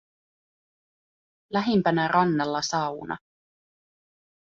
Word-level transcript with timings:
Lähimpänä 1.53 2.07
rannalla 2.07 2.61
sauna. 2.61 3.17